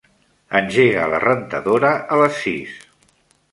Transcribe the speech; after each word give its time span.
Engega 0.59 1.03
la 1.11 1.19
rentadora 1.25 1.93
a 2.15 2.19
les 2.23 2.43
sis. 2.47 2.75